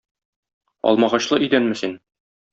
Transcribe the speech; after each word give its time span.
Алмагачлы 0.93 1.39
өйдәнме 1.41 1.79
син? 1.85 1.97